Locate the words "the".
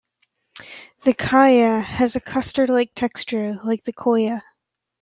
1.03-1.13